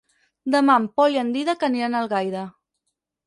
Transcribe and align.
Demà 0.53 0.77
en 0.83 0.87
Pol 0.99 1.17
i 1.17 1.19
en 1.23 1.29
Dídac 1.35 1.67
aniran 1.69 1.97
a 1.97 2.01
Algaida. 2.05 2.47